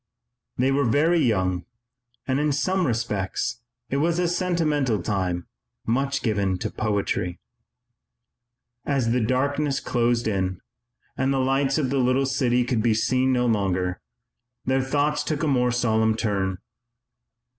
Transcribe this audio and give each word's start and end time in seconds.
They 0.57 0.71
were 0.71 0.85
very 0.89 1.19
young 1.19 1.65
and, 2.27 2.39
in 2.39 2.51
some 2.53 2.87
respects, 2.87 3.61
it 3.91 3.97
was 3.97 4.17
a 4.17 4.27
sentimental 4.27 4.99
time, 5.03 5.45
much 5.85 6.23
given 6.23 6.57
to 6.57 6.71
poetry. 6.71 7.39
As 8.83 9.11
the 9.11 9.21
darkness 9.21 9.79
closed 9.79 10.27
in 10.27 10.59
and 11.15 11.31
the 11.31 11.37
lights 11.39 11.77
of 11.77 11.91
the 11.91 11.99
little 11.99 12.25
city 12.25 12.63
could 12.63 12.81
be 12.81 12.95
seen 12.95 13.31
no 13.31 13.45
longer, 13.45 14.01
their 14.65 14.81
thoughts 14.81 15.23
took 15.23 15.43
a 15.43 15.47
more 15.47 15.69
solemn 15.69 16.15
turn. 16.17 16.57